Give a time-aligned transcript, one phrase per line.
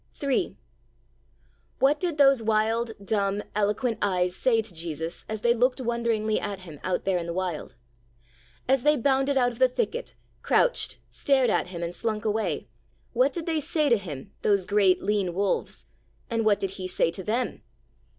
[0.23, 0.57] III
[1.77, 6.61] What did those wild, dumb, eloquent eyes say to Jesus as they looked wonderingly at
[6.61, 7.75] Him out there in the Wild?
[8.67, 12.67] As they bounded out of the thicket, crouched, stared at Him, and slunk away,
[13.13, 15.85] what did they say to Him, those great lean wolves?
[16.31, 17.61] And what did He say to them?